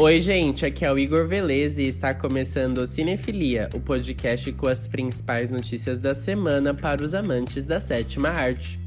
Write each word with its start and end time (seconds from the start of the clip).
Oi, 0.00 0.20
gente, 0.20 0.64
aqui 0.64 0.84
é 0.84 0.92
o 0.92 0.96
Igor 0.96 1.26
Velez 1.26 1.76
e 1.76 1.82
está 1.82 2.14
começando 2.14 2.78
o 2.78 2.86
Cinefilia, 2.86 3.68
o 3.74 3.80
podcast 3.80 4.52
com 4.52 4.68
as 4.68 4.86
principais 4.86 5.50
notícias 5.50 5.98
da 5.98 6.14
semana 6.14 6.72
para 6.72 7.02
os 7.02 7.14
amantes 7.14 7.64
da 7.64 7.80
sétima 7.80 8.28
arte. 8.28 8.78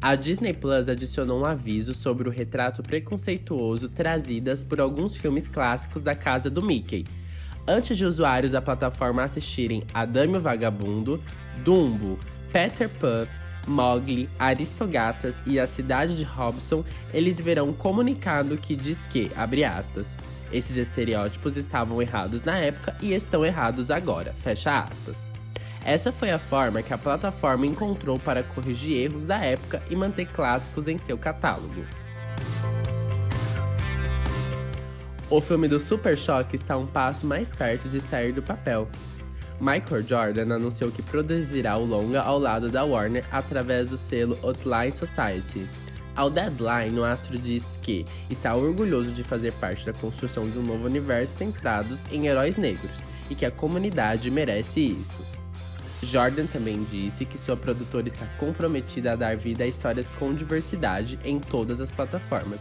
A 0.00 0.14
Disney 0.14 0.52
Plus 0.52 0.88
adicionou 0.88 1.40
um 1.40 1.44
aviso 1.44 1.92
sobre 1.92 2.28
o 2.28 2.30
retrato 2.30 2.84
preconceituoso 2.84 3.88
trazidas 3.88 4.62
por 4.62 4.80
alguns 4.80 5.16
filmes 5.16 5.48
clássicos 5.48 6.02
da 6.02 6.14
casa 6.14 6.48
do 6.48 6.64
Mickey. 6.64 7.04
Antes 7.66 7.96
de 7.96 8.04
usuários 8.04 8.52
da 8.52 8.60
plataforma 8.60 9.22
assistirem 9.22 9.84
A 9.94 10.04
Dame 10.04 10.38
Vagabundo, 10.38 11.22
Dumbo, 11.64 12.18
Peter 12.52 12.90
Pan, 12.90 13.26
Mowgli, 13.66 14.28
Aristogatas 14.38 15.42
e 15.46 15.58
a 15.58 15.66
cidade 15.66 16.14
de 16.14 16.24
Hobson, 16.24 16.84
eles 17.12 17.40
verão 17.40 17.70
um 17.70 17.72
comunicado 17.72 18.58
que 18.58 18.76
diz 18.76 19.06
que, 19.06 19.30
abre 19.34 19.64
aspas, 19.64 20.14
esses 20.52 20.76
estereótipos 20.76 21.56
estavam 21.56 22.02
errados 22.02 22.42
na 22.42 22.58
época 22.58 22.94
e 23.02 23.14
estão 23.14 23.46
errados 23.46 23.90
agora, 23.90 24.34
fecha 24.34 24.80
aspas. 24.80 25.26
Essa 25.82 26.12
foi 26.12 26.30
a 26.30 26.38
forma 26.38 26.82
que 26.82 26.92
a 26.92 26.98
plataforma 26.98 27.64
encontrou 27.64 28.18
para 28.18 28.42
corrigir 28.42 28.96
erros 29.04 29.24
da 29.24 29.38
época 29.38 29.82
e 29.88 29.96
manter 29.96 30.26
clássicos 30.26 30.86
em 30.86 30.98
seu 30.98 31.16
catálogo. 31.16 31.84
O 35.34 35.40
filme 35.40 35.66
do 35.66 35.80
Super 35.80 36.16
Choque 36.16 36.54
está 36.54 36.78
um 36.78 36.86
passo 36.86 37.26
mais 37.26 37.50
perto 37.50 37.88
de 37.88 37.98
sair 37.98 38.30
do 38.30 38.40
papel. 38.40 38.88
Michael 39.58 40.06
Jordan 40.06 40.54
anunciou 40.54 40.92
que 40.92 41.02
produzirá 41.02 41.76
o 41.76 41.84
longa 41.84 42.22
ao 42.22 42.38
lado 42.38 42.70
da 42.70 42.84
Warner 42.84 43.24
através 43.32 43.88
do 43.88 43.96
selo 43.96 44.38
Outline 44.44 44.92
Society. 44.92 45.68
Ao 46.14 46.30
Deadline, 46.30 47.00
o 47.00 47.04
astro 47.04 47.36
diz 47.36 47.64
que 47.82 48.04
está 48.30 48.54
orgulhoso 48.54 49.10
de 49.10 49.24
fazer 49.24 49.52
parte 49.54 49.84
da 49.84 49.92
construção 49.92 50.48
de 50.48 50.56
um 50.56 50.62
novo 50.62 50.86
universo 50.86 51.36
centrados 51.36 52.04
em 52.12 52.28
heróis 52.28 52.56
negros 52.56 53.08
e 53.28 53.34
que 53.34 53.44
a 53.44 53.50
comunidade 53.50 54.30
merece 54.30 54.82
isso. 54.82 55.18
Jordan 56.00 56.46
também 56.46 56.84
disse 56.84 57.24
que 57.24 57.38
sua 57.38 57.56
produtora 57.56 58.06
está 58.06 58.26
comprometida 58.38 59.14
a 59.14 59.16
dar 59.16 59.36
vida 59.36 59.64
a 59.64 59.66
histórias 59.66 60.08
com 60.10 60.32
diversidade 60.32 61.18
em 61.24 61.40
todas 61.40 61.80
as 61.80 61.90
plataformas, 61.90 62.60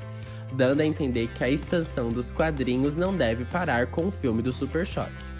dando 0.53 0.81
a 0.81 0.85
entender 0.85 1.27
que 1.29 1.43
a 1.43 1.49
expansão 1.49 2.09
dos 2.09 2.31
quadrinhos 2.31 2.95
não 2.95 3.15
deve 3.15 3.45
parar 3.45 3.87
com 3.87 4.07
o 4.07 4.11
filme 4.11 4.41
do 4.41 4.53
Super 4.53 4.85
Choque. 4.85 5.33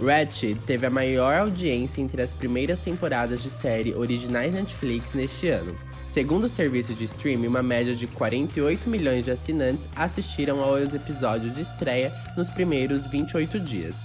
Ratchet 0.00 0.58
teve 0.66 0.86
a 0.86 0.90
maior 0.90 1.34
audiência 1.34 2.00
entre 2.00 2.22
as 2.22 2.32
primeiras 2.32 2.78
temporadas 2.78 3.42
de 3.42 3.50
série 3.50 3.94
originais 3.94 4.54
Netflix 4.54 5.12
neste 5.12 5.48
ano. 5.48 5.76
Segundo 6.06 6.44
o 6.44 6.48
serviço 6.48 6.94
de 6.94 7.04
streaming, 7.04 7.46
uma 7.46 7.62
média 7.62 7.94
de 7.94 8.06
48 8.06 8.88
milhões 8.88 9.24
de 9.24 9.30
assinantes 9.30 9.88
assistiram 9.94 10.60
aos 10.60 10.92
episódios 10.94 11.54
de 11.54 11.60
estreia 11.60 12.12
nos 12.36 12.48
primeiros 12.48 13.06
28 13.06 13.60
dias. 13.60 13.96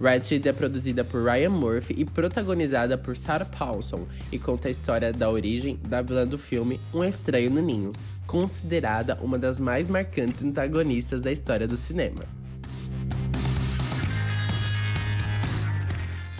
Ratchet 0.00 0.48
é 0.48 0.52
produzida 0.52 1.04
por 1.04 1.22
Ryan 1.22 1.50
Murphy 1.50 1.94
e 1.98 2.04
protagonizada 2.06 2.96
por 2.96 3.16
Sarah 3.16 3.44
Paulson 3.44 4.06
e 4.32 4.38
conta 4.38 4.68
a 4.68 4.70
história 4.70 5.12
da 5.12 5.28
origem 5.28 5.78
da 5.86 6.00
vilã 6.00 6.26
do 6.26 6.38
filme 6.38 6.80
Um 6.92 7.04
Estranho 7.04 7.50
no 7.50 7.60
Ninho, 7.60 7.92
considerada 8.26 9.18
uma 9.20 9.38
das 9.38 9.60
mais 9.60 9.90
marcantes 9.90 10.42
antagonistas 10.42 11.20
da 11.20 11.30
história 11.30 11.66
do 11.66 11.76
cinema. 11.76 12.24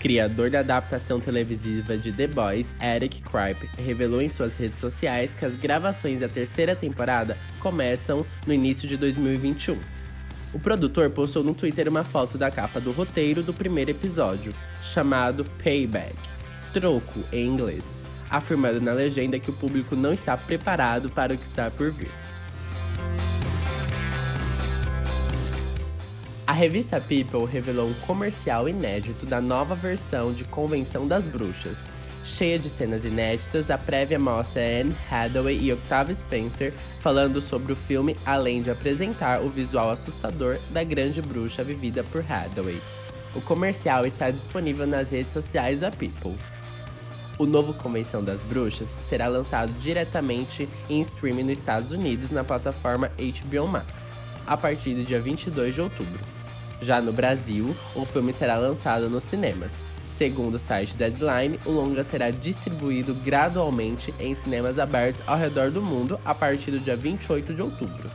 Criador 0.00 0.48
da 0.48 0.61
adaptação 0.61 1.20
televisiva 1.20 1.98
de 1.98 2.11
The 2.11 2.28
Boys, 2.28 2.72
Eric 2.82 3.21
Kripe, 3.21 3.69
revelou 3.77 4.22
em 4.22 4.31
suas 4.31 4.56
redes 4.56 4.81
sociais 4.81 5.34
que 5.34 5.44
as 5.44 5.54
gravações 5.54 6.21
da 6.21 6.28
terceira 6.28 6.75
temporada 6.75 7.37
começam 7.59 8.25
no 8.47 8.54
início 8.54 8.88
de 8.88 8.97
2021. 8.97 10.00
O 10.53 10.59
produtor 10.59 11.11
postou 11.11 11.44
no 11.44 11.55
Twitter 11.55 11.88
uma 11.88 12.05
foto 12.05 12.37
da 12.37 12.50
capa 12.50 12.81
do 12.81 12.93
roteiro 12.93 13.43
do 13.43 13.53
primeiro 13.53 13.91
episódio, 13.91 14.53
chamado 14.83 15.44
Payback 15.62 16.16
troco 16.72 17.21
em 17.33 17.47
inglês, 17.47 17.94
afirmando 18.28 18.81
na 18.81 18.93
legenda 18.93 19.39
que 19.39 19.50
o 19.50 19.55
público 19.55 19.97
não 19.97 20.12
está 20.12 20.37
preparado 20.37 21.10
para 21.10 21.34
o 21.34 21.39
que 21.39 21.44
está 21.44 21.71
por 21.71 21.91
vir. 21.91 22.10
A 26.47 26.53
revista 26.53 27.00
People 27.00 27.47
revelou 27.47 27.89
um 27.89 27.94
comercial 28.06 28.69
inédito 28.69 29.25
da 29.25 29.41
nova 29.41 29.75
versão 29.75 30.33
de 30.33 30.44
Convenção 30.44 31.06
das 31.06 31.25
Bruxas. 31.25 31.89
Cheia 32.25 32.58
de 32.58 32.69
cenas 32.69 33.04
inéditas, 33.04 33.70
a 33.70 33.78
prévia 33.78 34.19
mostra 34.19 34.60
Anne 34.60 34.94
Hathaway 35.10 35.58
e 35.58 35.72
Octavia 35.72 36.14
Spencer 36.14 36.72
falando 37.00 37.41
sobre 37.41 37.72
o 37.72 37.76
filme, 37.76 38.16
além 38.26 38.60
de 38.60 38.70
apresentar 38.70 39.41
o 39.41 39.48
visual 39.48 39.91
assustador 39.91 40.59
da 40.70 40.84
grande 40.84 41.22
bruxa 41.22 41.64
vivida 41.64 42.04
por 42.04 42.20
Hathaway. 42.20 42.80
O 43.34 43.41
comercial 43.41 44.04
está 44.04 44.30
disponível 44.30 44.86
nas 44.86 45.10
redes 45.10 45.32
sociais 45.32 45.80
da 45.80 45.91
People. 45.91 46.36
O 47.38 47.47
novo 47.47 47.72
Convenção 47.72 48.22
das 48.22 48.42
Bruxas 48.42 48.88
será 49.00 49.26
lançado 49.26 49.72
diretamente 49.80 50.69
em 50.91 51.00
streaming 51.00 51.44
nos 51.44 51.59
Estados 51.59 51.91
Unidos 51.91 52.30
na 52.30 52.44
plataforma 52.44 53.10
HBO 53.16 53.66
Max, 53.66 54.10
a 54.47 54.59
partir 54.59 54.94
do 54.94 55.04
dia 55.04 55.20
22 55.20 55.75
de 55.75 55.80
outubro. 55.80 56.20
Já 56.82 57.00
no 57.00 57.12
Brasil, 57.12 57.75
o 57.94 58.04
filme 58.04 58.32
será 58.32 58.59
lançado 58.59 59.09
nos 59.09 59.25
cinemas. 59.25 59.72
Segundo 60.20 60.56
o 60.56 60.58
site 60.58 60.98
Deadline, 60.98 61.58
o 61.64 61.70
longa 61.70 62.04
será 62.04 62.31
distribuído 62.31 63.14
gradualmente 63.14 64.12
em 64.20 64.34
cinemas 64.34 64.78
abertos 64.78 65.26
ao 65.26 65.38
redor 65.38 65.70
do 65.70 65.81
mundo 65.81 66.20
a 66.26 66.34
partir 66.34 66.70
do 66.72 66.78
dia 66.78 66.94
28 66.94 67.54
de 67.54 67.62
outubro. 67.62 68.10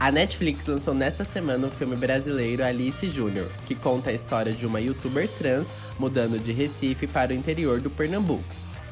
A 0.00 0.10
Netflix 0.10 0.64
lançou 0.64 0.94
nesta 0.94 1.26
semana 1.26 1.66
o 1.66 1.70
filme 1.70 1.94
brasileiro 1.94 2.64
Alice 2.64 3.06
Júnior, 3.06 3.52
que 3.66 3.74
conta 3.74 4.08
a 4.08 4.14
história 4.14 4.54
de 4.54 4.66
uma 4.66 4.80
youtuber 4.80 5.28
trans 5.28 5.66
mudando 5.98 6.42
de 6.42 6.52
Recife 6.52 7.06
para 7.06 7.32
o 7.32 7.36
interior 7.36 7.82
do 7.82 7.90
Pernambuco, 7.90 8.42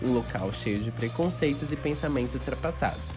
um 0.05 0.13
local 0.13 0.53
cheio 0.53 0.81
de 0.81 0.91
preconceitos 0.91 1.73
e 1.73 1.77
pensamentos 1.77 2.35
ultrapassados. 2.35 3.15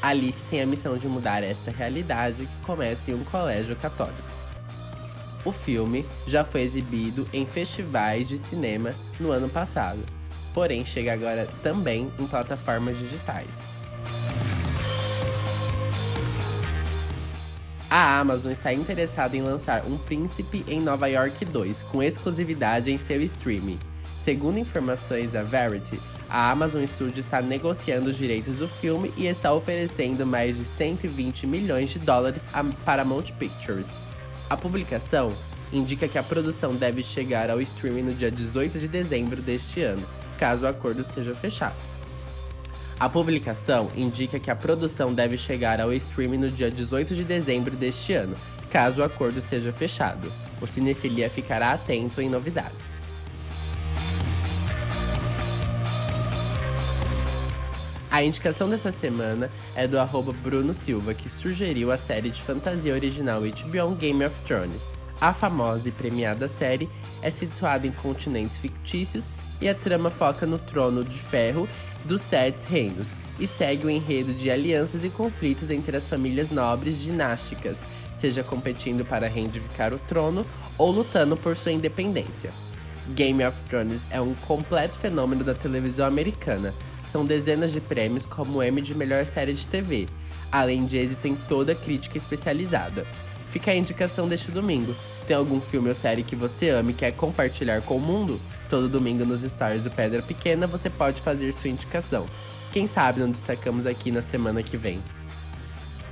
Alice 0.00 0.44
tem 0.48 0.62
a 0.62 0.66
missão 0.66 0.96
de 0.96 1.08
mudar 1.08 1.42
esta 1.42 1.72
realidade 1.72 2.46
que 2.46 2.64
começa 2.64 3.10
em 3.10 3.14
um 3.14 3.24
colégio 3.24 3.74
católico. 3.74 4.35
O 5.46 5.52
filme 5.52 6.04
já 6.26 6.44
foi 6.44 6.62
exibido 6.62 7.24
em 7.32 7.46
festivais 7.46 8.28
de 8.28 8.36
cinema 8.36 8.92
no 9.20 9.30
ano 9.30 9.48
passado, 9.48 10.00
porém 10.52 10.84
chega 10.84 11.12
agora 11.12 11.46
também 11.62 12.10
em 12.18 12.26
plataformas 12.26 12.98
digitais. 12.98 13.72
A 17.88 18.18
Amazon 18.18 18.50
está 18.50 18.72
interessada 18.72 19.36
em 19.36 19.40
lançar 19.40 19.86
Um 19.86 19.96
Príncipe 19.96 20.64
em 20.66 20.80
Nova 20.80 21.06
York 21.06 21.44
2 21.44 21.84
com 21.84 22.02
exclusividade 22.02 22.90
em 22.90 22.98
seu 22.98 23.22
streaming. 23.22 23.78
Segundo 24.18 24.58
informações 24.58 25.30
da 25.30 25.44
Verity, 25.44 26.00
a 26.28 26.50
Amazon 26.50 26.84
Studios 26.84 27.24
está 27.24 27.40
negociando 27.40 28.10
os 28.10 28.16
direitos 28.16 28.56
do 28.56 28.66
filme 28.66 29.14
e 29.16 29.26
está 29.26 29.52
oferecendo 29.52 30.26
mais 30.26 30.56
de 30.56 30.64
120 30.64 31.46
milhões 31.46 31.90
de 31.90 32.00
dólares 32.00 32.42
a 32.52 32.64
Paramount 32.84 33.30
Pictures. 33.38 34.05
A 34.48 34.56
publicação 34.56 35.32
indica 35.72 36.06
que 36.06 36.16
a 36.16 36.22
produção 36.22 36.72
deve 36.72 37.02
chegar 37.02 37.50
ao 37.50 37.60
streaming 37.60 38.02
no 38.02 38.14
dia 38.14 38.30
18 38.30 38.78
de 38.78 38.86
dezembro 38.86 39.42
deste 39.42 39.82
ano, 39.82 40.06
caso 40.38 40.64
o 40.64 40.68
acordo 40.68 41.02
seja 41.02 41.34
fechado. 41.34 41.74
A 42.98 43.08
publicação 43.08 43.88
indica 43.96 44.38
que 44.38 44.50
a 44.50 44.54
produção 44.54 45.12
deve 45.12 45.36
chegar 45.36 45.80
ao 45.80 45.92
streaming 45.92 46.38
no 46.38 46.48
dia 46.48 46.70
18 46.70 47.14
de 47.16 47.24
dezembro 47.24 47.74
deste 47.74 48.12
ano, 48.12 48.36
caso 48.70 49.00
o 49.00 49.04
acordo 49.04 49.40
seja 49.40 49.72
fechado. 49.72 50.32
O 50.62 50.66
Cinefilia 50.68 51.28
ficará 51.28 51.72
atento 51.72 52.22
em 52.22 52.30
novidades. 52.30 53.00
A 58.16 58.24
indicação 58.24 58.66
dessa 58.66 58.90
semana 58.90 59.50
é 59.74 59.86
do 59.86 60.00
arroba 60.00 60.32
Bruno 60.32 60.72
Silva, 60.72 61.12
que 61.12 61.28
sugeriu 61.28 61.92
a 61.92 61.98
série 61.98 62.30
de 62.30 62.40
fantasia 62.40 62.94
original 62.94 63.42
HBO 63.42 63.94
Game 63.94 64.24
of 64.24 64.40
Thrones. 64.40 64.88
A 65.20 65.34
famosa 65.34 65.90
e 65.90 65.92
premiada 65.92 66.48
série 66.48 66.88
é 67.20 67.30
situada 67.30 67.86
em 67.86 67.92
continentes 67.92 68.56
fictícios 68.56 69.28
e 69.60 69.68
a 69.68 69.74
trama 69.74 70.08
foca 70.08 70.46
no 70.46 70.58
trono 70.58 71.04
de 71.04 71.18
ferro 71.18 71.68
dos 72.06 72.22
Sete 72.22 72.64
Reinos 72.70 73.10
e 73.38 73.46
segue 73.46 73.84
o 73.84 73.90
enredo 73.90 74.32
de 74.32 74.50
alianças 74.50 75.04
e 75.04 75.10
conflitos 75.10 75.70
entre 75.70 75.94
as 75.94 76.08
famílias 76.08 76.48
nobres 76.48 76.98
dinásticas, 76.98 77.80
seja 78.10 78.42
competindo 78.42 79.04
para 79.04 79.28
reivindicar 79.28 79.92
o 79.92 79.98
trono 79.98 80.46
ou 80.78 80.90
lutando 80.90 81.36
por 81.36 81.54
sua 81.54 81.72
independência. 81.72 82.50
Game 83.10 83.44
of 83.44 83.60
Thrones 83.68 84.00
é 84.08 84.22
um 84.22 84.32
completo 84.46 84.96
fenômeno 84.96 85.44
da 85.44 85.54
televisão 85.54 86.06
americana, 86.06 86.72
são 87.06 87.24
dezenas 87.24 87.72
de 87.72 87.80
prêmios 87.80 88.26
como 88.26 88.62
Emmy 88.62 88.82
de 88.82 88.94
melhor 88.94 89.24
série 89.24 89.52
de 89.52 89.66
TV. 89.66 90.06
Além 90.50 90.84
de 90.84 90.98
êxito 90.98 91.26
em 91.26 91.34
toda 91.34 91.74
crítica 91.74 92.16
especializada. 92.16 93.06
Fica 93.46 93.70
a 93.70 93.76
indicação 93.76 94.28
deste 94.28 94.50
domingo. 94.50 94.94
Tem 95.26 95.36
algum 95.36 95.60
filme 95.60 95.88
ou 95.88 95.94
série 95.94 96.22
que 96.22 96.36
você 96.36 96.70
ama 96.70 96.90
e 96.90 96.94
quer 96.94 97.12
compartilhar 97.12 97.80
com 97.82 97.96
o 97.96 98.00
mundo? 98.00 98.40
Todo 98.68 98.88
domingo 98.88 99.24
nos 99.24 99.42
stories 99.42 99.84
do 99.84 99.90
Pedra 99.90 100.22
Pequena 100.22 100.66
você 100.66 100.90
pode 100.90 101.20
fazer 101.20 101.52
sua 101.52 101.70
indicação. 101.70 102.26
Quem 102.72 102.86
sabe 102.86 103.20
não 103.20 103.30
destacamos 103.30 103.86
aqui 103.86 104.10
na 104.10 104.22
semana 104.22 104.62
que 104.62 104.76
vem. 104.76 105.00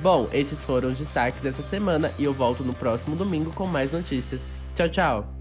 Bom, 0.00 0.28
esses 0.32 0.64
foram 0.64 0.90
os 0.90 0.98
destaques 0.98 1.42
dessa 1.42 1.62
semana 1.62 2.12
e 2.18 2.24
eu 2.24 2.32
volto 2.32 2.64
no 2.64 2.74
próximo 2.74 3.16
domingo 3.16 3.50
com 3.52 3.66
mais 3.66 3.92
notícias. 3.92 4.42
Tchau, 4.74 4.88
tchau! 4.88 5.33